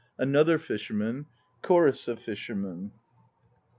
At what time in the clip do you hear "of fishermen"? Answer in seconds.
2.07-2.89